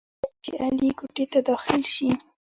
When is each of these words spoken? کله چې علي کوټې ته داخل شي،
کله 0.23 0.29
چې 0.43 0.51
علي 0.65 0.89
کوټې 0.99 1.25
ته 1.31 1.39
داخل 1.49 1.81
شي، 1.93 2.09